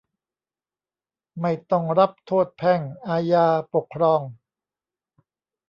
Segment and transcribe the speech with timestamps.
[1.41, 4.21] ไม่ต้องรับโทษแพ่ง อาญา ปกครอง